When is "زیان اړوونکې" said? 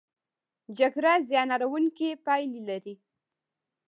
1.29-2.09